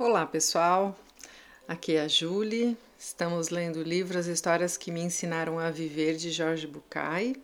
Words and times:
Olá 0.00 0.24
pessoal, 0.24 0.96
aqui 1.66 1.96
é 1.96 2.02
a 2.02 2.06
Julie. 2.06 2.78
Estamos 2.96 3.48
lendo 3.48 3.80
o 3.80 3.82
livro 3.82 4.16
As 4.16 4.26
Histórias 4.26 4.76
que 4.76 4.92
Me 4.92 5.00
Ensinaram 5.00 5.58
a 5.58 5.72
Viver 5.72 6.14
de 6.14 6.30
Jorge 6.30 6.68
Bucay. 6.68 7.34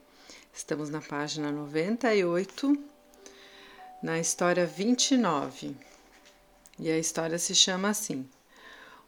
Estamos 0.54 0.88
na 0.88 1.00
página 1.00 1.50
98, 1.50 2.78
na 4.00 4.20
história 4.20 4.64
29. 4.64 5.76
E 6.78 6.88
a 6.88 6.96
história 6.96 7.40
se 7.40 7.56
chama 7.56 7.88
assim: 7.88 8.24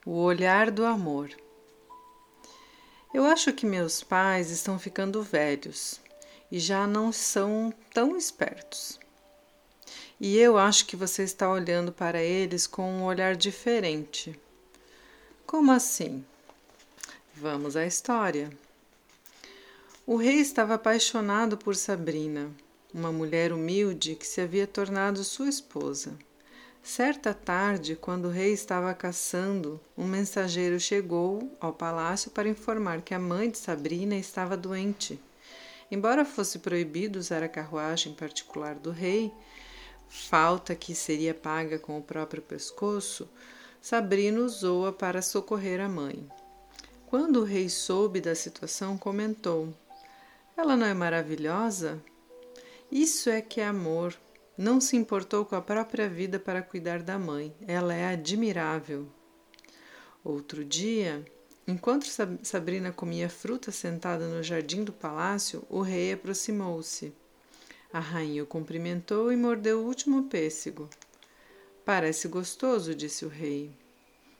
O 0.04 0.14
Olhar 0.24 0.72
do 0.72 0.84
Amor. 0.84 1.30
Eu 3.14 3.24
acho 3.26 3.52
que 3.52 3.64
meus 3.64 4.02
pais 4.02 4.50
estão 4.50 4.76
ficando 4.76 5.22
velhos 5.22 6.00
e 6.50 6.58
já 6.58 6.84
não 6.84 7.12
são 7.12 7.72
tão 7.94 8.16
espertos. 8.16 8.98
E 10.18 10.38
eu 10.38 10.56
acho 10.56 10.86
que 10.86 10.96
você 10.96 11.22
está 11.22 11.50
olhando 11.50 11.92
para 11.92 12.22
eles 12.22 12.66
com 12.66 12.90
um 12.90 13.04
olhar 13.04 13.36
diferente. 13.36 14.38
Como 15.46 15.70
assim? 15.70 16.24
Vamos 17.34 17.76
à 17.76 17.84
história. 17.84 18.50
O 20.06 20.16
rei 20.16 20.36
estava 20.36 20.74
apaixonado 20.74 21.58
por 21.58 21.76
Sabrina, 21.76 22.50
uma 22.94 23.12
mulher 23.12 23.52
humilde 23.52 24.14
que 24.14 24.26
se 24.26 24.40
havia 24.40 24.66
tornado 24.66 25.22
sua 25.22 25.48
esposa. 25.48 26.16
Certa 26.82 27.34
tarde, 27.34 27.94
quando 27.94 28.26
o 28.26 28.30
rei 28.30 28.52
estava 28.52 28.94
caçando, 28.94 29.78
um 29.98 30.06
mensageiro 30.06 30.80
chegou 30.80 31.50
ao 31.60 31.72
palácio 31.72 32.30
para 32.30 32.48
informar 32.48 33.02
que 33.02 33.12
a 33.12 33.18
mãe 33.18 33.50
de 33.50 33.58
Sabrina 33.58 34.16
estava 34.16 34.56
doente. 34.56 35.20
Embora 35.90 36.24
fosse 36.24 36.60
proibido 36.60 37.18
usar 37.18 37.42
a 37.42 37.48
carruagem 37.48 38.14
particular 38.14 38.76
do 38.76 38.92
rei, 38.92 39.32
falta 40.08 40.74
que 40.74 40.94
seria 40.94 41.34
paga 41.34 41.78
com 41.78 41.98
o 41.98 42.02
próprio 42.02 42.42
pescoço, 42.42 43.28
Sabrina 43.80 44.40
usou-a 44.40 44.92
para 44.92 45.22
socorrer 45.22 45.80
a 45.80 45.88
mãe. 45.88 46.28
Quando 47.06 47.40
o 47.40 47.44
rei 47.44 47.68
soube 47.68 48.20
da 48.20 48.34
situação, 48.34 48.98
comentou: 48.98 49.72
Ela 50.56 50.76
não 50.76 50.86
é 50.86 50.94
maravilhosa? 50.94 52.02
Isso 52.90 53.30
é 53.30 53.40
que 53.40 53.60
é 53.60 53.66
amor. 53.66 54.14
Não 54.58 54.80
se 54.80 54.96
importou 54.96 55.44
com 55.44 55.54
a 55.54 55.60
própria 55.60 56.08
vida 56.08 56.38
para 56.38 56.62
cuidar 56.62 57.02
da 57.02 57.18
mãe. 57.18 57.54
Ela 57.66 57.94
é 57.94 58.08
admirável. 58.08 59.06
Outro 60.24 60.64
dia, 60.64 61.24
enquanto 61.68 62.06
Sabrina 62.42 62.90
comia 62.90 63.28
fruta 63.28 63.70
sentada 63.70 64.26
no 64.26 64.42
jardim 64.42 64.82
do 64.82 64.92
palácio, 64.92 65.62
o 65.68 65.80
rei 65.82 66.12
aproximou-se. 66.12 67.12
A 67.92 68.00
rainha 68.00 68.42
o 68.42 68.46
cumprimentou 68.46 69.32
e 69.32 69.36
mordeu 69.36 69.80
o 69.80 69.86
último 69.86 70.24
pêssego. 70.24 70.88
Parece 71.84 72.28
gostoso, 72.28 72.94
disse 72.94 73.24
o 73.24 73.28
rei. 73.28 73.70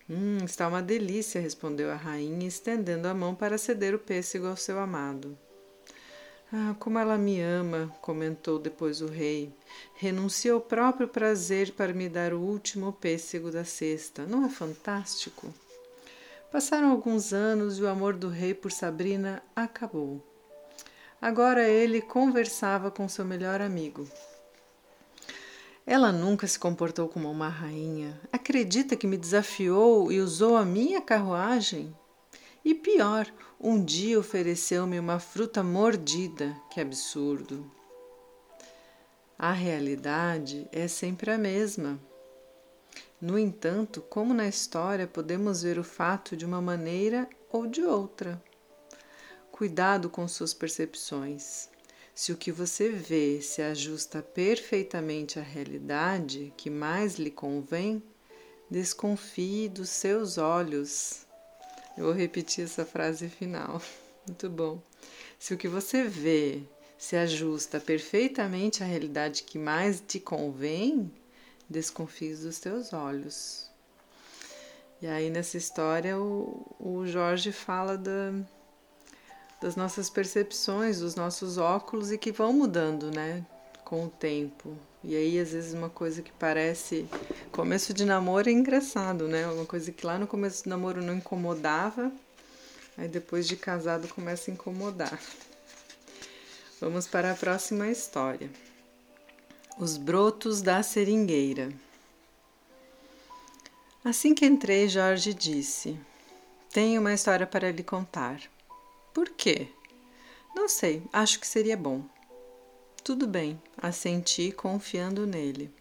Hum, 0.08 0.38
está 0.44 0.68
uma 0.68 0.82
delícia, 0.82 1.40
respondeu 1.40 1.90
a 1.90 1.96
rainha, 1.96 2.46
estendendo 2.46 3.08
a 3.08 3.14
mão 3.14 3.34
para 3.34 3.58
ceder 3.58 3.94
o 3.94 3.98
pêssego 3.98 4.46
ao 4.46 4.56
seu 4.56 4.78
amado. 4.78 5.36
Ah, 6.52 6.76
como 6.78 6.98
ela 6.98 7.18
me 7.18 7.40
ama, 7.40 7.92
comentou 8.00 8.58
depois 8.58 9.00
o 9.00 9.06
rei. 9.06 9.52
Renuncia 9.96 10.52
ao 10.52 10.60
próprio 10.60 11.08
prazer 11.08 11.72
para 11.72 11.92
me 11.92 12.08
dar 12.08 12.32
o 12.32 12.40
último 12.40 12.92
pêssego 12.92 13.50
da 13.50 13.64
cesta. 13.64 14.24
Não 14.26 14.44
é 14.44 14.48
fantástico? 14.48 15.52
Passaram 16.52 16.92
alguns 16.92 17.32
anos 17.32 17.78
e 17.78 17.82
o 17.82 17.88
amor 17.88 18.14
do 18.14 18.28
rei 18.28 18.54
por 18.54 18.70
Sabrina 18.70 19.42
acabou. 19.56 20.24
Agora 21.26 21.68
ele 21.68 22.00
conversava 22.00 22.88
com 22.88 23.08
seu 23.08 23.24
melhor 23.24 23.60
amigo. 23.60 24.06
Ela 25.84 26.12
nunca 26.12 26.46
se 26.46 26.56
comportou 26.56 27.08
como 27.08 27.28
uma 27.28 27.48
rainha. 27.48 28.20
Acredita 28.32 28.94
que 28.94 29.08
me 29.08 29.16
desafiou 29.16 30.12
e 30.12 30.20
usou 30.20 30.56
a 30.56 30.64
minha 30.64 31.00
carruagem? 31.00 31.92
E 32.64 32.72
pior, 32.76 33.26
um 33.60 33.84
dia 33.84 34.20
ofereceu-me 34.20 35.00
uma 35.00 35.18
fruta 35.18 35.64
mordida. 35.64 36.56
Que 36.70 36.80
absurdo! 36.80 37.68
A 39.36 39.50
realidade 39.50 40.68
é 40.70 40.86
sempre 40.86 41.32
a 41.32 41.36
mesma. 41.36 41.98
No 43.20 43.36
entanto, 43.36 44.00
como 44.00 44.32
na 44.32 44.46
história, 44.46 45.08
podemos 45.08 45.64
ver 45.64 45.76
o 45.76 45.82
fato 45.82 46.36
de 46.36 46.46
uma 46.46 46.62
maneira 46.62 47.28
ou 47.50 47.66
de 47.66 47.82
outra. 47.82 48.40
Cuidado 49.56 50.10
com 50.10 50.28
suas 50.28 50.52
percepções. 50.52 51.70
Se 52.14 52.30
o 52.30 52.36
que 52.36 52.52
você 52.52 52.90
vê 52.90 53.40
se 53.40 53.62
ajusta 53.62 54.20
perfeitamente 54.20 55.38
à 55.38 55.42
realidade 55.42 56.52
que 56.58 56.68
mais 56.68 57.14
lhe 57.14 57.30
convém, 57.30 58.02
desconfie 58.70 59.66
dos 59.70 59.88
seus 59.88 60.36
olhos. 60.36 61.24
Eu 61.96 62.04
vou 62.04 62.12
repetir 62.12 62.64
essa 62.64 62.84
frase 62.84 63.30
final. 63.30 63.80
Muito 64.28 64.50
bom. 64.50 64.78
Se 65.38 65.54
o 65.54 65.56
que 65.56 65.68
você 65.68 66.04
vê 66.04 66.60
se 66.98 67.16
ajusta 67.16 67.80
perfeitamente 67.80 68.82
à 68.82 68.86
realidade 68.86 69.42
que 69.42 69.58
mais 69.58 70.02
te 70.06 70.20
convém, 70.20 71.10
desconfie 71.66 72.34
dos 72.34 72.58
teus 72.58 72.92
olhos. 72.92 73.70
E 75.00 75.06
aí 75.06 75.30
nessa 75.30 75.56
história 75.56 76.18
o, 76.18 76.76
o 76.78 77.06
Jorge 77.06 77.52
fala 77.52 77.96
da, 77.96 78.34
das 79.66 79.74
nossas 79.74 80.08
percepções, 80.08 81.00
dos 81.00 81.16
nossos 81.16 81.58
óculos 81.58 82.12
e 82.12 82.18
que 82.18 82.30
vão 82.30 82.52
mudando, 82.52 83.10
né, 83.10 83.44
com 83.84 84.04
o 84.04 84.08
tempo. 84.08 84.76
E 85.02 85.16
aí, 85.16 85.40
às 85.40 85.50
vezes, 85.50 85.74
uma 85.74 85.90
coisa 85.90 86.22
que 86.22 86.30
parece. 86.30 87.04
Começo 87.50 87.92
de 87.92 88.04
namoro 88.04 88.48
é 88.48 88.52
engraçado, 88.52 89.26
né? 89.26 89.44
Uma 89.48 89.66
coisa 89.66 89.90
que 89.90 90.06
lá 90.06 90.20
no 90.20 90.26
começo 90.26 90.62
do 90.62 90.70
namoro 90.70 91.02
não 91.02 91.14
incomodava, 91.14 92.12
aí 92.96 93.08
depois 93.08 93.48
de 93.48 93.56
casado 93.56 94.06
começa 94.06 94.52
a 94.52 94.54
incomodar. 94.54 95.18
Vamos 96.80 97.08
para 97.08 97.32
a 97.32 97.34
próxima 97.34 97.88
história. 97.88 98.48
Os 99.78 99.96
brotos 99.96 100.62
da 100.62 100.80
seringueira. 100.80 101.72
Assim 104.04 104.32
que 104.32 104.46
entrei, 104.46 104.88
Jorge 104.88 105.34
disse: 105.34 105.98
Tenho 106.72 107.00
uma 107.00 107.12
história 107.12 107.46
para 107.48 107.72
lhe 107.72 107.82
contar. 107.82 108.40
Por 109.16 109.30
quê? 109.30 109.68
Não 110.54 110.68
sei, 110.68 111.02
acho 111.10 111.40
que 111.40 111.46
seria 111.46 111.74
bom. 111.74 112.02
Tudo 113.02 113.26
bem, 113.26 113.58
assenti 113.78 114.52
confiando 114.52 115.26
nele. 115.26 115.72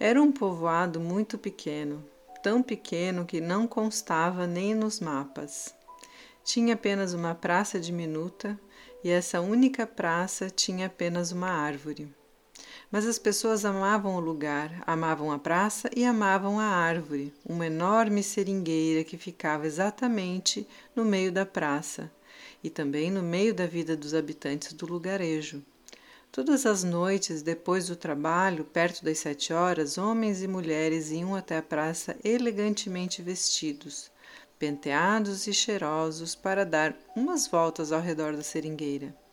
Era 0.00 0.20
um 0.20 0.32
povoado 0.32 0.98
muito 0.98 1.38
pequeno, 1.38 2.04
tão 2.42 2.60
pequeno 2.64 3.24
que 3.24 3.40
não 3.40 3.68
constava 3.68 4.44
nem 4.44 4.74
nos 4.74 4.98
mapas. 4.98 5.72
Tinha 6.42 6.74
apenas 6.74 7.14
uma 7.14 7.32
praça 7.32 7.78
diminuta 7.78 8.58
e 9.04 9.08
essa 9.08 9.40
única 9.40 9.86
praça 9.86 10.50
tinha 10.50 10.88
apenas 10.88 11.30
uma 11.30 11.48
árvore. 11.48 12.12
Mas 12.94 13.08
as 13.08 13.18
pessoas 13.18 13.64
amavam 13.64 14.14
o 14.14 14.20
lugar, 14.20 14.80
amavam 14.86 15.32
a 15.32 15.36
praça 15.36 15.90
e 15.96 16.04
amavam 16.04 16.60
a 16.60 16.66
árvore, 16.66 17.34
uma 17.44 17.66
enorme 17.66 18.22
seringueira 18.22 19.02
que 19.02 19.18
ficava 19.18 19.66
exatamente 19.66 20.64
no 20.94 21.04
meio 21.04 21.32
da 21.32 21.44
praça 21.44 22.08
e 22.62 22.70
também 22.70 23.10
no 23.10 23.20
meio 23.20 23.52
da 23.52 23.66
vida 23.66 23.96
dos 23.96 24.14
habitantes 24.14 24.72
do 24.74 24.86
lugarejo. 24.86 25.60
Todas 26.30 26.64
as 26.64 26.84
noites, 26.84 27.42
depois 27.42 27.88
do 27.88 27.96
trabalho, 27.96 28.62
perto 28.62 29.04
das 29.04 29.18
sete 29.18 29.52
horas, 29.52 29.98
homens 29.98 30.40
e 30.40 30.46
mulheres 30.46 31.10
iam 31.10 31.34
até 31.34 31.58
a 31.58 31.62
praça 31.62 32.16
elegantemente 32.22 33.20
vestidos, 33.20 34.08
penteados 34.56 35.48
e 35.48 35.52
cheirosos 35.52 36.36
para 36.36 36.64
dar 36.64 36.96
umas 37.16 37.48
voltas 37.48 37.90
ao 37.90 38.00
redor 38.00 38.36
da 38.36 38.42
seringueira. 38.44 39.23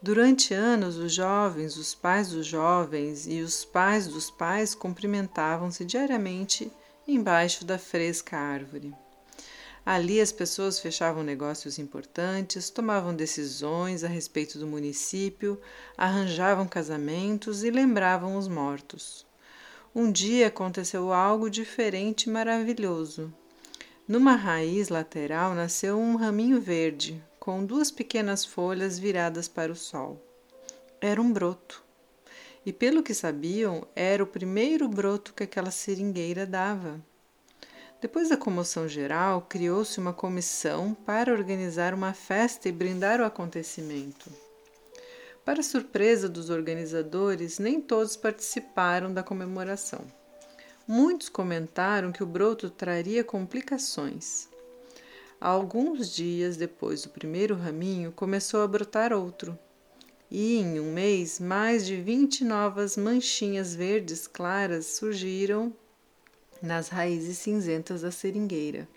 Durante 0.00 0.54
anos, 0.54 0.96
os 0.96 1.12
jovens, 1.12 1.76
os 1.76 1.92
pais 1.92 2.30
dos 2.30 2.46
jovens 2.46 3.26
e 3.26 3.40
os 3.40 3.64
pais 3.64 4.06
dos 4.06 4.30
pais 4.30 4.72
cumprimentavam-se 4.72 5.84
diariamente 5.84 6.70
embaixo 7.06 7.64
da 7.64 7.78
fresca 7.78 8.36
árvore. 8.36 8.94
Ali 9.84 10.20
as 10.20 10.30
pessoas 10.30 10.78
fechavam 10.78 11.24
negócios 11.24 11.80
importantes, 11.80 12.70
tomavam 12.70 13.12
decisões 13.12 14.04
a 14.04 14.08
respeito 14.08 14.56
do 14.56 14.68
município, 14.68 15.60
arranjavam 15.96 16.68
casamentos 16.68 17.64
e 17.64 17.70
lembravam 17.70 18.36
os 18.36 18.46
mortos. 18.46 19.26
Um 19.92 20.12
dia 20.12 20.46
aconteceu 20.46 21.12
algo 21.12 21.50
diferente 21.50 22.24
e 22.24 22.30
maravilhoso. 22.30 23.34
Numa 24.06 24.36
raiz 24.36 24.90
lateral 24.90 25.54
nasceu 25.54 25.98
um 25.98 26.14
raminho 26.14 26.60
verde, 26.60 27.20
com 27.48 27.64
duas 27.64 27.90
pequenas 27.90 28.44
folhas 28.44 28.98
viradas 28.98 29.48
para 29.48 29.72
o 29.72 29.74
sol. 29.74 30.22
Era 31.00 31.18
um 31.18 31.32
broto. 31.32 31.82
E 32.66 32.74
pelo 32.74 33.02
que 33.02 33.14
sabiam, 33.14 33.88
era 33.96 34.22
o 34.22 34.26
primeiro 34.26 34.86
broto 34.86 35.32
que 35.32 35.44
aquela 35.44 35.70
seringueira 35.70 36.44
dava. 36.44 37.00
Depois 38.02 38.28
da 38.28 38.36
comoção 38.36 38.86
geral, 38.86 39.46
criou-se 39.48 39.98
uma 39.98 40.12
comissão 40.12 40.92
para 40.92 41.32
organizar 41.32 41.94
uma 41.94 42.12
festa 42.12 42.68
e 42.68 42.72
brindar 42.72 43.18
o 43.18 43.24
acontecimento. 43.24 44.30
Para 45.42 45.62
surpresa 45.62 46.28
dos 46.28 46.50
organizadores, 46.50 47.58
nem 47.58 47.80
todos 47.80 48.14
participaram 48.14 49.10
da 49.10 49.22
comemoração. 49.22 50.04
muitos 50.86 51.30
comentaram 51.30 52.12
que 52.12 52.22
o 52.22 52.26
broto 52.26 52.68
traria 52.68 53.24
complicações. 53.24 54.50
Alguns 55.40 56.12
dias 56.14 56.56
depois 56.56 57.02
do 57.02 57.10
primeiro 57.10 57.54
raminho, 57.54 58.10
começou 58.10 58.62
a 58.62 58.66
brotar 58.66 59.12
outro. 59.12 59.56
E 60.30 60.56
em 60.56 60.80
um 60.80 60.92
mês, 60.92 61.38
mais 61.38 61.86
de 61.86 61.96
vinte 61.96 62.44
novas 62.44 62.96
manchinhas 62.96 63.74
verdes 63.74 64.26
claras 64.26 64.86
surgiram 64.86 65.72
nas 66.60 66.88
raízes 66.88 67.38
cinzentas 67.38 68.02
da 68.02 68.10
seringueira. 68.10 68.88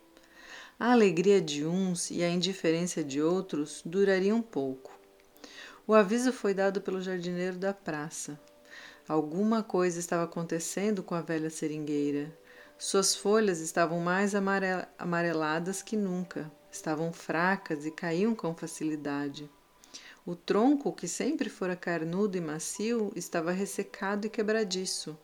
A 0.80 0.94
alegria 0.94 1.40
de 1.40 1.64
uns 1.64 2.10
e 2.10 2.24
a 2.24 2.30
indiferença 2.30 3.04
de 3.04 3.22
outros 3.22 3.84
durariam 3.86 4.42
pouco. 4.42 4.92
O 5.86 5.94
aviso 5.94 6.34
foi 6.34 6.56
dado 6.56 6.82
pelo 6.82 7.02
jardineiro 7.02 7.58
da 7.58 7.72
praça. 7.72 8.40
Alguma 9.08 9.62
coisa 9.62 10.00
estava 10.00 10.24
acontecendo 10.24 11.04
com 11.04 11.14
a 11.14 11.22
velha 11.22 11.52
seringueira. 11.52 12.36
Suas 12.84 13.14
folhas 13.14 13.60
estavam 13.60 14.00
mais 14.00 14.34
amareladas 14.98 15.84
que 15.84 15.96
nunca, 15.96 16.52
estavam 16.72 17.14
fracas 17.14 17.86
e 17.86 17.92
caíam 17.92 18.34
com 18.34 18.56
facilidade. 18.56 19.48
O 20.26 20.36
tronco, 20.36 20.92
que 20.92 21.08
sempre 21.08 21.48
fora 21.48 21.76
carnudo 21.76 22.40
e 22.40 22.42
macio, 22.42 23.14
estava 23.16 23.52
ressecado 23.52 24.26
e 24.26 24.32
quebradiço. 24.32 25.16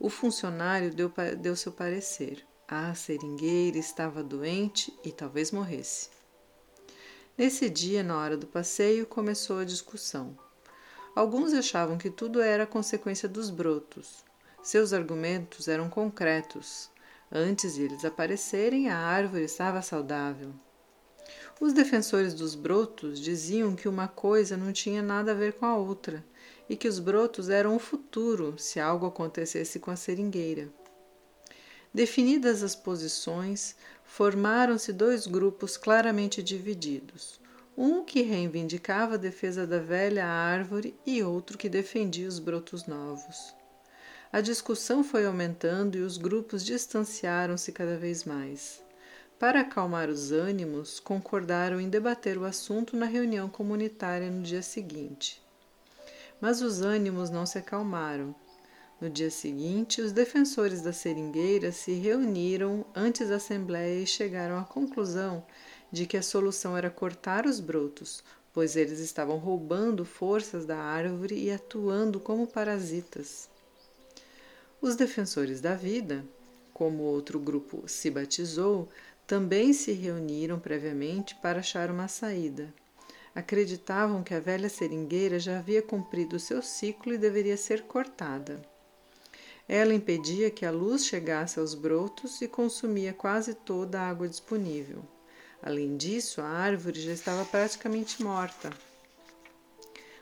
O 0.00 0.08
funcionário 0.08 0.90
deu, 0.90 1.12
deu 1.38 1.54
seu 1.54 1.70
parecer. 1.70 2.42
A 2.66 2.94
seringueira 2.94 3.76
estava 3.76 4.22
doente 4.22 4.90
e 5.04 5.12
talvez 5.12 5.50
morresse. 5.50 6.08
Nesse 7.36 7.68
dia, 7.68 8.02
na 8.02 8.16
hora 8.16 8.38
do 8.38 8.46
passeio, 8.46 9.04
começou 9.04 9.58
a 9.58 9.66
discussão. 9.66 10.34
Alguns 11.14 11.52
achavam 11.52 11.98
que 11.98 12.08
tudo 12.08 12.40
era 12.40 12.66
consequência 12.66 13.28
dos 13.28 13.50
brotos. 13.50 14.24
Seus 14.64 14.94
argumentos 14.94 15.68
eram 15.68 15.90
concretos. 15.90 16.90
Antes 17.30 17.74
de 17.74 17.82
eles 17.82 18.02
aparecerem, 18.02 18.88
a 18.88 18.96
árvore 18.96 19.44
estava 19.44 19.82
saudável. 19.82 20.54
Os 21.60 21.74
defensores 21.74 22.32
dos 22.32 22.54
brotos 22.54 23.20
diziam 23.20 23.76
que 23.76 23.86
uma 23.86 24.08
coisa 24.08 24.56
não 24.56 24.72
tinha 24.72 25.02
nada 25.02 25.32
a 25.32 25.34
ver 25.34 25.52
com 25.52 25.66
a 25.66 25.76
outra 25.76 26.24
e 26.66 26.76
que 26.76 26.88
os 26.88 26.98
brotos 26.98 27.50
eram 27.50 27.76
o 27.76 27.78
futuro 27.78 28.54
se 28.56 28.80
algo 28.80 29.04
acontecesse 29.04 29.78
com 29.78 29.90
a 29.90 29.96
seringueira. 29.96 30.72
Definidas 31.92 32.62
as 32.62 32.74
posições, 32.74 33.76
formaram-se 34.02 34.94
dois 34.94 35.26
grupos 35.26 35.76
claramente 35.76 36.42
divididos. 36.42 37.38
Um 37.76 38.02
que 38.02 38.22
reivindicava 38.22 39.16
a 39.16 39.18
defesa 39.18 39.66
da 39.66 39.78
velha 39.78 40.24
árvore 40.24 40.98
e 41.04 41.22
outro 41.22 41.58
que 41.58 41.68
defendia 41.68 42.26
os 42.26 42.38
brotos 42.38 42.86
novos. 42.86 43.54
A 44.34 44.40
discussão 44.40 45.04
foi 45.04 45.26
aumentando 45.26 45.96
e 45.96 46.00
os 46.00 46.16
grupos 46.16 46.64
distanciaram-se 46.64 47.70
cada 47.70 47.96
vez 47.96 48.24
mais. 48.24 48.82
Para 49.38 49.60
acalmar 49.60 50.08
os 50.08 50.32
ânimos, 50.32 50.98
concordaram 50.98 51.80
em 51.80 51.88
debater 51.88 52.36
o 52.36 52.44
assunto 52.44 52.96
na 52.96 53.06
reunião 53.06 53.48
comunitária 53.48 54.28
no 54.28 54.42
dia 54.42 54.60
seguinte. 54.60 55.40
Mas 56.40 56.60
os 56.62 56.80
ânimos 56.80 57.30
não 57.30 57.46
se 57.46 57.58
acalmaram. 57.58 58.34
No 59.00 59.08
dia 59.08 59.30
seguinte, 59.30 60.00
os 60.00 60.10
defensores 60.10 60.82
da 60.82 60.92
seringueira 60.92 61.70
se 61.70 61.92
reuniram 61.92 62.84
antes 62.92 63.28
da 63.28 63.36
Assembleia 63.36 64.02
e 64.02 64.06
chegaram 64.06 64.58
à 64.58 64.64
conclusão 64.64 65.46
de 65.92 66.06
que 66.06 66.16
a 66.16 66.22
solução 66.22 66.76
era 66.76 66.90
cortar 66.90 67.46
os 67.46 67.60
brotos, 67.60 68.24
pois 68.52 68.74
eles 68.74 68.98
estavam 68.98 69.38
roubando 69.38 70.04
forças 70.04 70.66
da 70.66 70.78
árvore 70.78 71.36
e 71.40 71.52
atuando 71.52 72.18
como 72.18 72.48
parasitas. 72.48 73.53
Os 74.84 74.96
defensores 74.96 75.62
da 75.62 75.74
vida, 75.74 76.22
como 76.74 77.04
outro 77.04 77.40
grupo 77.40 77.84
se 77.88 78.10
batizou, 78.10 78.86
também 79.26 79.72
se 79.72 79.92
reuniram 79.92 80.60
previamente 80.60 81.34
para 81.36 81.60
achar 81.60 81.90
uma 81.90 82.06
saída. 82.06 82.70
Acreditavam 83.34 84.22
que 84.22 84.34
a 84.34 84.40
velha 84.40 84.68
seringueira 84.68 85.38
já 85.38 85.58
havia 85.58 85.80
cumprido 85.80 86.38
seu 86.38 86.60
ciclo 86.60 87.14
e 87.14 87.16
deveria 87.16 87.56
ser 87.56 87.84
cortada. 87.84 88.60
Ela 89.66 89.94
impedia 89.94 90.50
que 90.50 90.66
a 90.66 90.70
luz 90.70 91.06
chegasse 91.06 91.58
aos 91.58 91.74
brotos 91.74 92.42
e 92.42 92.46
consumia 92.46 93.14
quase 93.14 93.54
toda 93.54 93.98
a 93.98 94.10
água 94.10 94.28
disponível. 94.28 95.02
Além 95.62 95.96
disso, 95.96 96.42
a 96.42 96.46
árvore 96.46 97.00
já 97.00 97.12
estava 97.12 97.46
praticamente 97.46 98.22
morta. 98.22 98.68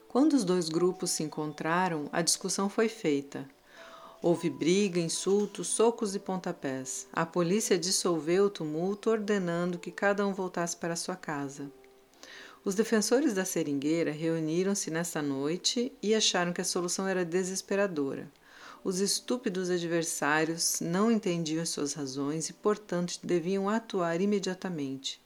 Quando 0.06 0.34
os 0.34 0.44
dois 0.44 0.68
grupos 0.68 1.10
se 1.10 1.24
encontraram, 1.24 2.08
a 2.12 2.22
discussão 2.22 2.70
foi 2.70 2.88
feita. 2.88 3.44
Houve 4.24 4.48
briga, 4.48 5.00
insultos, 5.00 5.66
socos 5.66 6.14
e 6.14 6.18
pontapés. 6.20 7.08
A 7.12 7.26
polícia 7.26 7.76
dissolveu 7.76 8.44
o 8.44 8.50
tumulto, 8.50 9.10
ordenando 9.10 9.80
que 9.80 9.90
cada 9.90 10.24
um 10.24 10.32
voltasse 10.32 10.76
para 10.76 10.94
sua 10.94 11.16
casa. 11.16 11.68
Os 12.64 12.76
defensores 12.76 13.34
da 13.34 13.44
seringueira 13.44 14.12
reuniram-se 14.12 14.92
nesta 14.92 15.20
noite 15.20 15.92
e 16.00 16.14
acharam 16.14 16.52
que 16.52 16.60
a 16.60 16.64
solução 16.64 17.08
era 17.08 17.24
desesperadora. 17.24 18.30
Os 18.84 19.00
estúpidos 19.00 19.68
adversários 19.68 20.78
não 20.80 21.10
entendiam 21.10 21.66
suas 21.66 21.92
razões 21.92 22.48
e, 22.48 22.52
portanto, 22.52 23.18
deviam 23.24 23.68
atuar 23.68 24.20
imediatamente. 24.20 25.20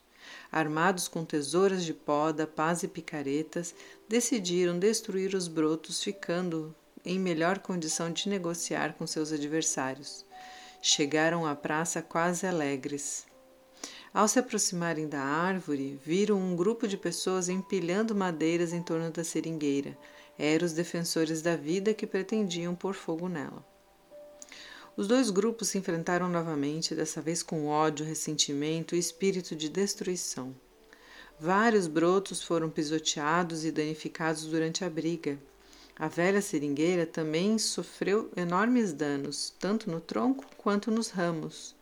Armados 0.51 1.07
com 1.07 1.23
tesouras 1.23 1.85
de 1.85 1.93
poda, 1.93 2.47
pás 2.47 2.81
e 2.81 2.87
picaretas, 2.87 3.75
decidiram 4.09 4.79
destruir 4.79 5.35
os 5.35 5.47
brotos, 5.47 6.01
ficando 6.01 6.73
em 7.07 7.17
melhor 7.17 7.59
condição 7.59 8.11
de 8.11 8.27
negociar 8.27 8.93
com 8.93 9.07
seus 9.07 9.31
adversários. 9.31 10.25
Chegaram 10.81 11.45
à 11.45 11.55
praça 11.55 12.01
quase 12.01 12.45
alegres. 12.45 13.25
Ao 14.13 14.27
se 14.27 14.39
aproximarem 14.39 15.07
da 15.07 15.21
árvore, 15.21 15.99
viram 16.03 16.37
um 16.37 16.55
grupo 16.55 16.87
de 16.87 16.97
pessoas 16.97 17.49
empilhando 17.49 18.13
madeiras 18.13 18.73
em 18.73 18.81
torno 18.83 19.09
da 19.09 19.23
seringueira. 19.23 19.97
Eram 20.37 20.65
os 20.65 20.73
defensores 20.73 21.41
da 21.41 21.55
vida 21.55 21.93
que 21.93 22.05
pretendiam 22.05 22.75
pôr 22.75 22.93
fogo 22.93 23.29
nela. 23.29 23.65
Os 24.97 25.07
dois 25.07 25.29
grupos 25.29 25.69
se 25.69 25.77
enfrentaram 25.77 26.27
novamente, 26.27 26.95
dessa 26.95 27.21
vez 27.21 27.43
com 27.43 27.67
ódio, 27.67 28.05
ressentimento 28.05 28.95
e 28.95 28.99
espírito 28.99 29.55
de 29.55 29.69
destruição. 29.69 30.55
Vários 31.39 31.85
brotos 31.85 32.41
foram 32.41 32.67
pisoteados 32.67 33.63
e 33.63 33.71
danificados 33.71 34.45
durante 34.45 34.83
a 34.83 34.89
briga. 34.89 35.37
A 35.99 36.07
velha 36.07 36.43
seringueira 36.43 37.07
também 37.07 37.57
sofreu 37.57 38.31
enormes 38.35 38.93
danos, 38.93 39.51
tanto 39.59 39.89
no 39.89 39.99
tronco 39.99 40.45
quanto 40.55 40.91
nos 40.91 41.09
ramos. 41.09 41.75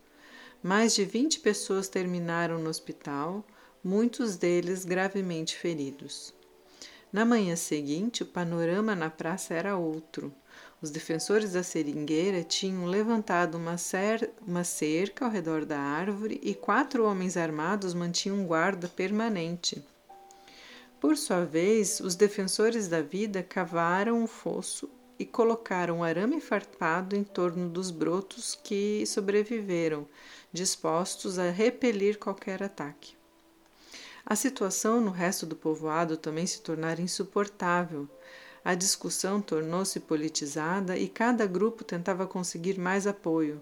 Mais 0.63 0.95
de 0.95 1.03
20 1.03 1.41
pessoas 1.41 1.89
terminaram 1.89 2.57
no 2.57 2.69
hospital, 2.69 3.45
muitos 3.83 4.37
deles 4.37 4.85
gravemente 4.85 5.57
feridos. 5.57 6.33
Na 7.11 7.25
manhã 7.25 7.57
seguinte, 7.57 8.23
o 8.23 8.25
panorama 8.25 8.95
na 8.95 9.09
praça 9.09 9.53
era 9.53 9.75
outro. 9.75 10.33
Os 10.81 10.89
defensores 10.89 11.51
da 11.51 11.61
seringueira 11.61 12.41
tinham 12.41 12.85
levantado 12.85 13.55
uma, 13.55 13.75
uma 14.47 14.63
cerca 14.63 15.25
ao 15.25 15.31
redor 15.31 15.65
da 15.65 15.79
árvore 15.79 16.39
e 16.41 16.53
quatro 16.53 17.05
homens 17.05 17.35
armados 17.35 17.93
mantinham 17.93 18.45
guarda 18.45 18.87
permanente. 18.87 19.83
Por 20.99 21.17
sua 21.17 21.45
vez, 21.45 21.99
os 21.99 22.15
defensores 22.15 22.87
da 22.87 23.01
vida 23.01 23.43
cavaram 23.43 24.23
um 24.23 24.27
fosso 24.27 24.89
e 25.19 25.25
colocaram 25.25 26.03
arame 26.03 26.41
farpado 26.41 27.15
em 27.15 27.23
torno 27.23 27.69
dos 27.69 27.91
brotos 27.91 28.57
que 28.63 29.05
sobreviveram, 29.05 30.07
dispostos 30.51 31.37
a 31.39 31.51
repelir 31.51 32.17
qualquer 32.17 32.63
ataque. 32.63 33.15
A 34.25 34.35
situação 34.35 34.99
no 34.99 35.11
resto 35.11 35.45
do 35.45 35.55
povoado 35.55 36.17
também 36.17 36.47
se 36.47 36.61
tornara 36.61 37.01
insuportável. 37.01 38.09
A 38.63 38.73
discussão 38.73 39.39
tornou-se 39.39 39.99
politizada 39.99 40.97
e 40.97 41.07
cada 41.07 41.45
grupo 41.45 41.83
tentava 41.83 42.25
conseguir 42.25 42.79
mais 42.79 43.05
apoio. 43.05 43.61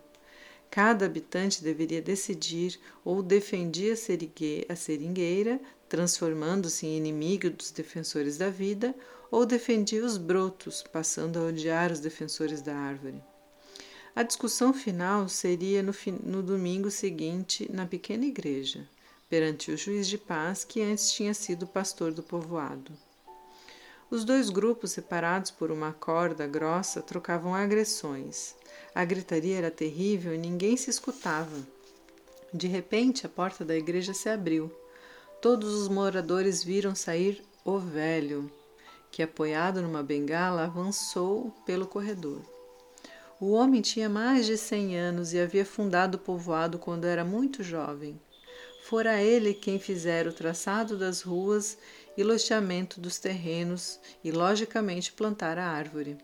Cada 0.74 1.06
habitante 1.06 1.64
deveria 1.64 2.02
decidir 2.02 2.80
ou 3.06 3.22
defendia 3.22 3.94
a 3.94 4.76
seringueira, 4.76 5.62
transformando-se 5.88 6.88
em 6.88 6.98
inimigo 6.98 7.48
dos 7.52 7.70
defensores 7.70 8.40
da 8.40 8.50
vida, 8.50 8.96
ou 9.30 9.46
defendia 9.46 10.04
os 10.04 10.18
brotos, 10.18 10.82
passando 10.82 11.38
a 11.38 11.44
odiar 11.44 11.92
os 11.92 12.00
defensores 12.00 12.60
da 12.64 12.76
árvore. 12.76 13.22
A 14.16 14.24
discussão 14.24 14.74
final 14.74 15.30
seria 15.30 15.84
no, 15.84 15.94
no 16.24 16.42
domingo 16.42 16.90
seguinte 16.90 17.70
na 17.72 17.86
pequena 17.86 18.26
igreja, 18.26 18.90
perante 19.30 19.70
o 19.70 19.78
juiz 19.78 20.08
de 20.08 20.18
paz 20.18 20.64
que 20.64 20.82
antes 20.82 21.14
tinha 21.14 21.36
sido 21.36 21.68
pastor 21.68 22.12
do 22.12 22.24
povoado. 22.24 22.92
Os 24.14 24.24
dois 24.24 24.52
grupos, 24.52 24.92
separados 24.92 25.50
por 25.50 25.72
uma 25.72 25.92
corda 25.92 26.46
grossa, 26.46 27.02
trocavam 27.02 27.56
agressões. 27.56 28.54
A 28.94 29.04
gritaria 29.04 29.58
era 29.58 29.72
terrível 29.72 30.36
e 30.36 30.38
ninguém 30.38 30.78
se 30.78 30.92
escutava. 30.92 31.58
De 32.54 32.68
repente, 32.68 33.26
a 33.26 33.30
porta 33.30 33.66
da 33.66 33.76
igreja 33.76 34.14
se 34.14 34.30
abriu 34.30 34.72
todos 35.42 35.74
os 35.74 35.88
moradores 35.88 36.64
viram 36.64 36.94
sair 36.94 37.44
o 37.66 37.80
velho, 37.80 38.52
que, 39.10 39.24
apoiado 39.24 39.82
numa 39.82 40.04
bengala, 40.04 40.66
avançou 40.66 41.52
pelo 41.66 41.88
corredor. 41.88 42.40
O 43.42 43.54
homem 43.54 43.82
tinha 43.82 44.08
mais 44.08 44.46
de 44.46 44.60
cem 44.60 44.96
anos 44.96 45.34
e 45.34 45.40
havia 45.40 45.66
fundado 45.66 46.18
o 46.18 46.22
povoado 46.22 46.78
quando 46.78 47.06
era 47.06 47.26
muito 47.26 47.64
jovem. 47.64 48.22
Fora 48.84 49.22
ele 49.22 49.54
quem 49.54 49.80
fizera 49.80 50.30
o 50.30 50.34
traçado 50.34 50.98
das 50.98 51.22
ruas 51.22 51.78
e 52.18 52.24
loteamento 52.24 53.00
dos 53.00 53.20
terrenos 53.20 54.00
e, 54.24 54.32
logicamente, 54.32 55.12
plantar 55.12 55.58
a 55.58 55.68
árvore. 55.68 56.18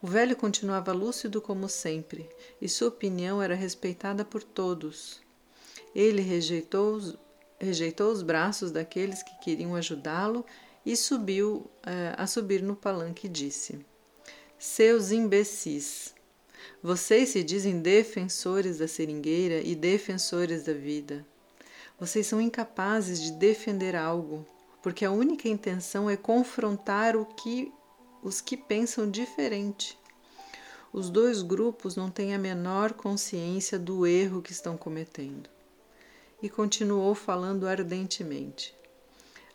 O 0.00 0.06
velho 0.06 0.36
continuava 0.36 0.92
lúcido 0.92 1.40
como 1.40 1.68
sempre, 1.68 2.28
e 2.60 2.68
sua 2.68 2.88
opinião 2.88 3.40
era 3.40 3.54
respeitada 3.54 4.24
por 4.24 4.42
todos. 4.42 5.22
Ele 5.94 6.20
rejeitou, 6.20 7.00
rejeitou 7.58 8.12
os 8.12 8.22
braços 8.22 8.70
daqueles 8.70 9.22
que 9.22 9.38
queriam 9.40 9.74
ajudá-lo 9.74 10.44
e 10.84 10.96
subiu 10.96 11.70
eh, 11.86 12.14
a 12.18 12.26
subir 12.26 12.62
no 12.62 12.76
palanque 12.76 13.26
e 13.26 13.30
disse: 13.30 13.78
Seus 14.58 15.10
imbecis, 15.10 16.14
vocês 16.82 17.30
se 17.30 17.42
dizem 17.42 17.80
defensores 17.80 18.78
da 18.78 18.86
seringueira 18.86 19.60
e 19.60 19.74
defensores 19.74 20.64
da 20.64 20.74
vida. 20.74 21.24
Vocês 21.98 22.26
são 22.26 22.40
incapazes 22.40 23.20
de 23.20 23.32
defender 23.32 23.96
algo, 23.96 24.46
porque 24.84 25.02
a 25.02 25.10
única 25.10 25.48
intenção 25.48 26.10
é 26.10 26.14
confrontar 26.14 27.16
o 27.16 27.24
que 27.24 27.72
os 28.22 28.42
que 28.42 28.54
pensam 28.54 29.10
diferente. 29.10 29.98
Os 30.92 31.08
dois 31.08 31.40
grupos 31.40 31.96
não 31.96 32.10
têm 32.10 32.34
a 32.34 32.38
menor 32.38 32.92
consciência 32.92 33.78
do 33.78 34.06
erro 34.06 34.42
que 34.42 34.52
estão 34.52 34.76
cometendo. 34.76 35.48
E 36.42 36.50
continuou 36.50 37.14
falando 37.14 37.66
ardentemente. 37.66 38.76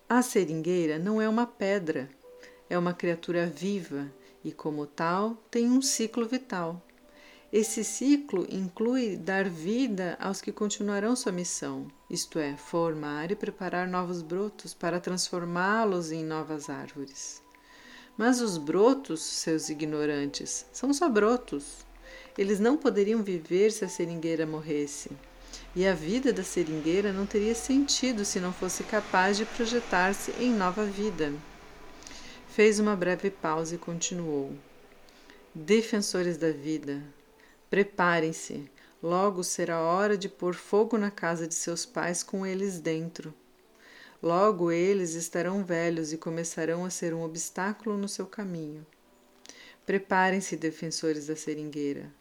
A 0.09 0.24
seringueira 0.24 0.98
não 0.98 1.21
é 1.21 1.29
uma 1.29 1.45
pedra, 1.45 2.09
é 2.67 2.75
uma 2.75 2.95
criatura 2.95 3.45
viva 3.45 4.12
e, 4.43 4.51
como 4.51 4.88
tal, 4.88 5.36
tem 5.51 5.69
um 5.69 5.79
ciclo 5.79 6.27
vital. 6.27 6.81
Esse 7.51 7.84
ciclo 7.84 8.46
inclui 8.48 9.18
dar 9.18 9.50
vida 9.50 10.15
aos 10.20 10.39
que 10.39 10.51
continuarão 10.51 11.15
sua 11.15 11.32
missão, 11.32 11.88
isto 12.08 12.38
é, 12.38 12.56
formar 12.56 13.32
e 13.32 13.36
preparar 13.36 13.88
novos 13.88 14.22
brotos 14.22 14.75
para 14.75 15.00
transformá-los 15.00 16.12
em 16.12 16.24
novas 16.24 16.70
árvores. 16.70 17.41
Mas 18.15 18.39
os 18.39 18.56
brotos, 18.56 19.22
seus 19.22 19.68
ignorantes, 19.68 20.63
são 20.72 20.94
só 20.94 21.10
brotos. 21.10 21.86
Eles 22.38 22.60
não 22.60 22.77
poderiam 22.77 23.24
viver 23.24 23.72
se 23.72 23.84
a 23.84 23.89
seringueira 23.89 24.46
morresse. 24.46 25.10
E 25.75 25.88
a 25.88 25.94
vida 25.94 26.32
da 26.32 26.44
seringueira 26.44 27.12
não 27.12 27.25
teria 27.25 27.56
sentido 27.56 28.25
se 28.25 28.39
não 28.39 28.53
fosse 28.53 28.84
capaz 28.84 29.38
de 29.38 29.46
projetar-se 29.46 30.32
em 30.39 30.53
nova 30.53 30.86
vida. 30.86 31.34
Fez 32.50 32.79
uma 32.79 32.96
breve 32.96 33.32
pausa 33.32 33.74
e 33.74 33.77
continuou. 33.79 34.53
Defensores 35.56 36.38
da 36.38 36.51
vida, 36.51 37.01
Preparem-se, 37.69 38.69
logo 39.01 39.43
será 39.43 39.79
hora 39.79 40.17
de 40.17 40.27
pôr 40.27 40.55
fogo 40.55 40.97
na 40.97 41.11
casa 41.11 41.47
de 41.47 41.53
seus 41.53 41.85
pais 41.85 42.23
com 42.23 42.45
eles 42.45 42.79
dentro. 42.79 43.33
Logo 44.21 44.71
eles 44.71 45.13
estarão 45.13 45.63
velhos 45.63 46.11
e 46.11 46.17
começarão 46.17 46.83
a 46.83 46.89
ser 46.89 47.13
um 47.13 47.23
obstáculo 47.23 47.97
no 47.97 48.09
seu 48.09 48.25
caminho. 48.25 48.85
Preparem-se, 49.85 50.57
defensores 50.57 51.27
da 51.27 51.35
seringueira. 51.35 52.11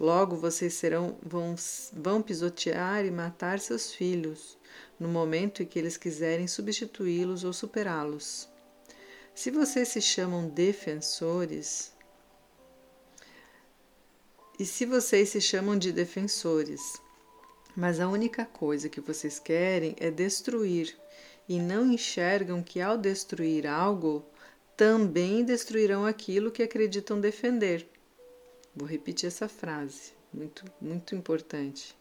Logo 0.00 0.36
vocês 0.36 0.74
serão 0.74 1.16
vão, 1.22 1.54
vão 1.92 2.20
pisotear 2.20 3.04
e 3.04 3.10
matar 3.10 3.60
seus 3.60 3.92
filhos, 3.92 4.58
no 4.98 5.08
momento 5.08 5.62
em 5.62 5.66
que 5.66 5.78
eles 5.78 5.96
quiserem 5.96 6.48
substituí-los 6.48 7.44
ou 7.44 7.52
superá-los. 7.52 8.48
Se 9.34 9.50
vocês 9.50 9.88
se 9.88 10.00
chamam 10.00 10.48
defensores, 10.48 11.93
e 14.58 14.64
se 14.64 14.86
vocês 14.86 15.30
se 15.30 15.40
chamam 15.40 15.76
de 15.76 15.90
defensores, 15.90 17.00
mas 17.76 17.98
a 17.98 18.08
única 18.08 18.44
coisa 18.44 18.88
que 18.88 19.00
vocês 19.00 19.38
querem 19.38 19.96
é 19.98 20.10
destruir 20.10 20.96
e 21.48 21.58
não 21.58 21.90
enxergam 21.90 22.62
que 22.62 22.80
ao 22.80 22.96
destruir 22.96 23.66
algo, 23.66 24.24
também 24.76 25.44
destruirão 25.44 26.06
aquilo 26.06 26.52
que 26.52 26.62
acreditam 26.62 27.20
defender. 27.20 27.86
Vou 28.74 28.86
repetir 28.88 29.26
essa 29.26 29.48
frase, 29.48 30.12
muito, 30.32 30.64
muito 30.80 31.14
importante. 31.14 31.96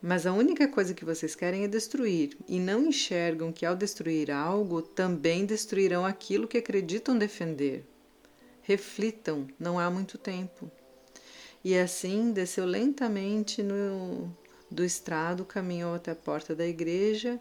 Mas 0.00 0.26
a 0.26 0.32
única 0.32 0.68
coisa 0.68 0.92
que 0.92 1.04
vocês 1.06 1.34
querem 1.34 1.64
é 1.64 1.68
destruir, 1.68 2.36
e 2.46 2.60
não 2.60 2.84
enxergam 2.84 3.50
que 3.50 3.64
ao 3.64 3.74
destruir 3.74 4.30
algo, 4.30 4.82
também 4.82 5.46
destruirão 5.46 6.04
aquilo 6.04 6.46
que 6.46 6.58
acreditam 6.58 7.16
defender. 7.16 7.84
Reflitam, 8.62 9.48
não 9.58 9.78
há 9.78 9.90
muito 9.90 10.18
tempo. 10.18 10.70
E 11.66 11.76
assim 11.76 12.30
desceu 12.30 12.64
lentamente 12.64 13.60
no, 13.60 14.32
do 14.70 14.84
estrado, 14.84 15.44
caminhou 15.44 15.96
até 15.96 16.12
a 16.12 16.14
porta 16.14 16.54
da 16.54 16.64
igreja, 16.64 17.40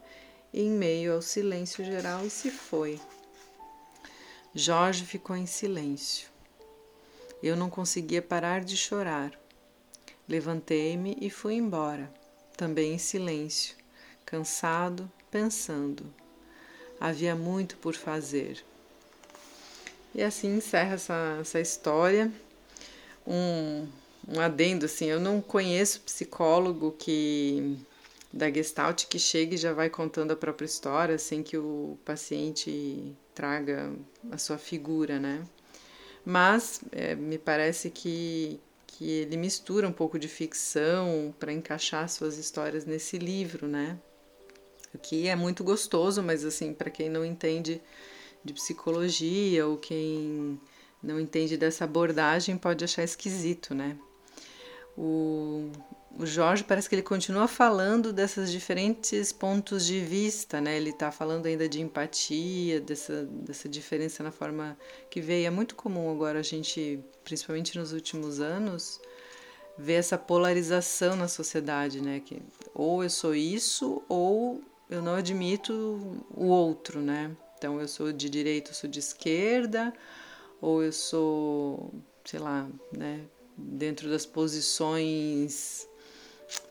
em 0.51 0.67
meio 0.67 1.13
ao 1.13 1.21
silêncio 1.21 1.85
geral, 1.85 2.25
e 2.25 2.29
se 2.31 2.49
foi. 2.49 2.99
Jorge 4.51 5.05
ficou 5.05 5.35
em 5.35 5.45
silêncio. 5.45 6.27
Eu 7.43 7.55
não 7.55 7.69
conseguia 7.69 8.19
parar 8.19 8.63
de 8.63 8.75
chorar. 8.75 9.31
Levantei-me 10.27 11.15
e 11.21 11.29
fui 11.29 11.53
embora, 11.53 12.11
também 12.57 12.95
em 12.95 12.97
silêncio, 12.97 13.75
cansado, 14.25 15.07
pensando. 15.29 16.11
Havia 16.99 17.35
muito 17.35 17.77
por 17.77 17.93
fazer. 17.93 18.65
E 20.15 20.23
assim 20.23 20.57
encerra 20.57 20.95
essa, 20.95 21.37
essa 21.39 21.59
história. 21.59 22.33
Um, 23.27 23.87
um 24.27 24.39
adendo 24.39 24.85
assim, 24.85 25.05
eu 25.05 25.19
não 25.19 25.41
conheço 25.41 26.01
psicólogo 26.01 26.95
que 26.97 27.77
da 28.33 28.51
Gestalt 28.51 29.05
que 29.05 29.17
chega 29.17 29.55
e 29.55 29.57
já 29.57 29.71
vai 29.71 29.89
contando 29.89 30.31
a 30.31 30.35
própria 30.35 30.65
história 30.65 31.17
sem 31.17 31.41
que 31.41 31.57
o 31.57 31.97
paciente 32.03 33.15
traga 33.33 33.93
a 34.31 34.37
sua 34.37 34.57
figura, 34.57 35.19
né? 35.19 35.45
Mas 36.25 36.81
é, 36.91 37.15
me 37.15 37.37
parece 37.37 37.89
que, 37.89 38.59
que 38.87 39.09
ele 39.09 39.37
mistura 39.37 39.87
um 39.87 39.91
pouco 39.91 40.17
de 40.17 40.27
ficção 40.27 41.33
para 41.39 41.53
encaixar 41.53 42.09
suas 42.09 42.37
histórias 42.37 42.85
nesse 42.85 43.17
livro, 43.17 43.67
né? 43.67 43.97
O 44.93 44.97
que 44.97 45.27
é 45.27 45.35
muito 45.35 45.63
gostoso, 45.63 46.23
mas 46.23 46.43
assim, 46.43 46.73
para 46.73 46.89
quem 46.89 47.09
não 47.09 47.23
entende 47.23 47.81
de 48.43 48.53
psicologia 48.53 49.65
ou 49.67 49.77
quem 49.77 50.59
não 51.01 51.19
entende 51.19 51.57
dessa 51.57 51.85
abordagem 51.85 52.57
pode 52.57 52.83
achar 52.83 53.03
esquisito, 53.03 53.73
né? 53.73 53.97
O, 54.97 55.69
o 56.17 56.25
Jorge 56.25 56.63
parece 56.63 56.87
que 56.87 56.95
ele 56.95 57.01
continua 57.01 57.47
falando 57.47 58.13
dessas 58.13 58.51
diferentes 58.51 59.31
pontos 59.31 59.85
de 59.85 59.99
vista, 59.99 60.61
né? 60.61 60.77
Ele 60.77 60.91
está 60.91 61.11
falando 61.11 61.45
ainda 61.45 61.67
de 61.67 61.81
empatia, 61.81 62.79
dessa, 62.79 63.25
dessa 63.25 63.67
diferença 63.67 64.23
na 64.23 64.31
forma 64.31 64.77
que 65.09 65.19
veio. 65.19 65.47
É 65.47 65.49
muito 65.49 65.75
comum 65.75 66.09
agora 66.09 66.39
a 66.39 66.43
gente, 66.43 67.03
principalmente 67.23 67.77
nos 67.77 67.91
últimos 67.91 68.39
anos, 68.39 69.01
ver 69.77 69.95
essa 69.95 70.17
polarização 70.17 71.15
na 71.15 71.27
sociedade, 71.27 72.01
né? 72.01 72.21
Que 72.23 72.41
ou 72.73 73.03
eu 73.03 73.09
sou 73.09 73.35
isso 73.35 74.01
ou 74.07 74.61
eu 74.89 75.01
não 75.01 75.15
admito 75.15 75.73
o 76.33 76.45
outro, 76.45 77.01
né? 77.01 77.35
Então 77.57 77.81
eu 77.81 77.87
sou 77.87 78.11
de 78.13 78.29
direita, 78.29 78.71
eu 78.71 78.75
sou 78.75 78.89
de 78.89 78.99
esquerda, 78.99 79.93
ou 80.61 80.83
eu 80.83 80.91
sou, 80.91 81.93
sei 82.23 82.39
lá, 82.39 82.67
né? 82.95 83.21
Dentro 83.57 84.09
das 84.09 84.25
posições 84.25 85.87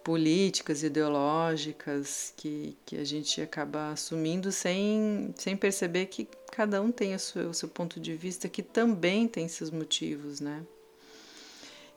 políticas, 0.02 0.82
ideológicas 0.82 2.32
que, 2.36 2.76
que 2.84 2.96
a 2.96 3.04
gente 3.04 3.40
acaba 3.40 3.90
assumindo 3.90 4.52
sem, 4.52 5.34
sem 5.36 5.56
perceber 5.56 6.06
que 6.06 6.28
cada 6.52 6.80
um 6.80 6.92
tem 6.92 7.14
o 7.14 7.18
seu, 7.18 7.50
o 7.50 7.54
seu 7.54 7.68
ponto 7.68 7.98
de 7.98 8.14
vista, 8.14 8.48
que 8.48 8.62
também 8.62 9.26
tem 9.26 9.48
seus 9.48 9.70
motivos, 9.70 10.40
né? 10.40 10.62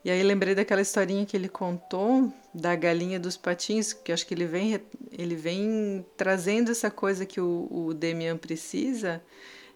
E 0.04 0.10
aí 0.10 0.24
lembrei 0.24 0.56
daquela 0.56 0.82
historinha 0.82 1.26
que 1.26 1.36
ele 1.36 1.50
contou 1.50 2.32
da 2.54 2.76
galinha 2.76 3.20
dos 3.20 3.36
patinhos, 3.36 3.92
que 3.92 4.12
acho 4.12 4.26
que 4.26 4.34
ele 4.34 4.46
vem, 4.46 4.80
ele 5.12 5.36
vem 5.36 6.06
trazendo 6.16 6.72
essa 6.72 6.90
coisa 6.90 7.26
que 7.26 7.42
o, 7.42 7.68
o 7.70 7.94
Demian 7.94 8.38
precisa 8.38 9.22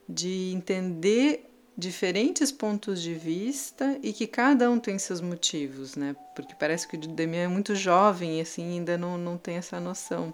de 0.08 0.54
entender 0.54 1.51
diferentes 1.82 2.52
pontos 2.52 3.02
de 3.02 3.16
vista 3.16 3.98
e 4.04 4.14
que 4.14 4.28
cada 4.28 4.70
um 4.70 4.80
tem 4.80 5.00
seus 5.00 5.20
motivos, 5.20 5.96
né? 5.96 6.16
Porque 6.36 6.54
parece 6.54 6.88
que 6.88 6.96
o 6.96 7.00
Demian 7.00 7.46
é 7.46 7.48
muito 7.48 7.74
jovem 7.74 8.38
e 8.38 8.42
assim 8.42 8.74
ainda 8.74 9.00
não, 9.00 9.18
não 9.18 9.36
tem 9.36 9.56
essa 9.56 9.80
noção. 9.80 10.32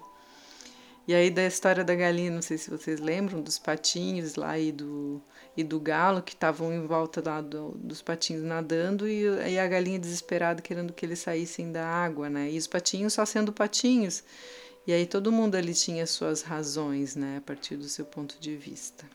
E 1.08 1.16
aí 1.16 1.32
da 1.32 1.46
história 1.48 1.86
da 1.86 1.96
galinha, 1.96 2.30
não 2.30 2.42
sei 2.42 2.58
se 2.58 2.70
vocês 2.70 3.00
lembram, 3.00 3.42
dos 3.42 3.58
patinhos 3.58 4.36
lá 4.36 4.60
e 4.60 4.74
do, 4.74 5.22
e 5.56 5.64
do 5.64 5.80
galo 5.80 6.22
que 6.22 6.34
estavam 6.34 6.74
em 6.74 6.86
volta 6.86 7.24
lá 7.26 7.40
do, 7.40 7.70
dos 7.78 8.02
patinhos 8.02 8.44
nadando 8.44 9.08
e, 9.08 9.24
e 9.50 9.58
a 9.58 9.68
galinha 9.68 9.98
desesperada 9.98 10.62
querendo 10.62 10.92
que 10.92 11.06
eles 11.06 11.20
saíssem 11.20 11.72
da 11.72 11.88
água, 11.88 12.30
né? 12.30 12.52
E 12.52 12.58
os 12.58 12.68
patinhos 12.68 13.14
só 13.14 13.26
sendo 13.26 13.54
patinhos. 13.54 14.22
E 14.86 14.92
aí 14.92 15.06
todo 15.06 15.32
mundo 15.32 15.56
ali 15.56 15.74
tinha 15.74 16.06
suas 16.06 16.42
razões, 16.42 17.16
né? 17.16 17.38
A 17.38 17.42
partir 17.42 17.78
do 17.78 17.88
seu 17.88 18.04
ponto 18.04 18.36
de 18.38 18.58
vista. 18.58 19.06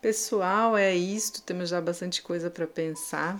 Pessoal, 0.00 0.78
é 0.78 0.94
isto. 0.94 1.42
Temos 1.42 1.68
já 1.68 1.80
bastante 1.80 2.22
coisa 2.22 2.50
para 2.50 2.66
pensar. 2.66 3.38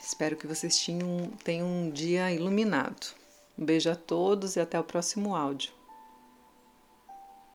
Espero 0.00 0.36
que 0.36 0.46
vocês 0.46 0.78
tenham, 0.78 1.32
tenham 1.42 1.66
um 1.66 1.90
dia 1.90 2.30
iluminado. 2.30 3.08
Um 3.58 3.64
beijo 3.64 3.90
a 3.90 3.96
todos 3.96 4.54
e 4.54 4.60
até 4.60 4.78
o 4.78 4.84
próximo 4.84 5.34
áudio. 5.34 5.72